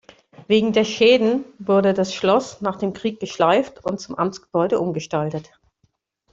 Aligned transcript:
Wegen 0.47 0.73
der 0.73 0.83
Schäden 0.83 1.45
wurde 1.59 1.93
das 1.93 2.15
Schloss 2.15 2.59
nach 2.59 2.75
dem 2.79 2.91
Krieg 2.93 3.19
geschleift 3.19 3.85
und 3.85 3.99
zum 4.01 4.15
Amtsgebäude 4.17 4.79
umgestaltet. 4.79 5.51